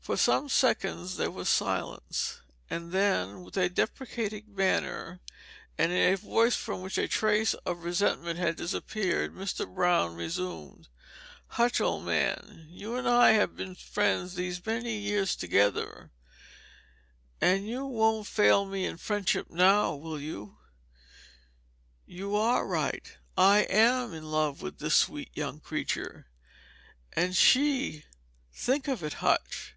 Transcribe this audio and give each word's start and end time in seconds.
For 0.00 0.16
some 0.16 0.48
seconds 0.48 1.16
there 1.18 1.30
was 1.30 1.50
silence; 1.50 2.40
and 2.70 2.92
then, 2.92 3.42
with 3.44 3.58
a 3.58 3.68
deprecating 3.68 4.54
manner 4.54 5.20
and 5.76 5.92
in 5.92 6.14
a 6.14 6.16
voice 6.16 6.56
from 6.56 6.80
which 6.80 6.98
all 6.98 7.08
trace 7.08 7.52
of 7.52 7.84
resentment 7.84 8.38
had 8.38 8.56
disappeared, 8.56 9.34
Mr. 9.34 9.66
Brown 9.68 10.14
resumed: 10.14 10.88
"Hutch, 11.48 11.78
old 11.78 12.06
man, 12.06 12.68
you 12.70 12.94
and 12.94 13.06
I 13.06 13.32
have 13.32 13.54
been 13.56 13.74
friends 13.74 14.32
these 14.34 14.64
many 14.64 14.96
years 14.96 15.36
together, 15.36 16.10
and 17.38 17.68
you 17.68 17.84
won't 17.84 18.26
fail 18.26 18.64
me 18.64 18.84
in 18.86 18.92
your 18.92 18.98
friendship 18.98 19.50
now, 19.50 19.94
will 19.94 20.18
you? 20.20 20.56
You 22.06 22.34
are 22.34 22.66
right, 22.66 23.14
I 23.36 23.66
am 23.68 24.14
in 24.14 24.30
love 24.30 24.62
with 24.62 24.78
this 24.78 24.94
sweet 24.96 25.28
young 25.34 25.60
creature, 25.60 26.28
and 27.12 27.36
she 27.36 28.04
think 28.54 28.88
of 28.88 29.04
it, 29.04 29.14
Hutch! 29.14 29.74